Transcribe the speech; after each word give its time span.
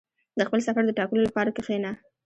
•د 0.37 0.39
خپل 0.47 0.59
سفر 0.67 0.83
د 0.85 0.91
ټاکلو 0.99 1.19
لپاره 1.27 1.49
کښېنه. 1.57 1.91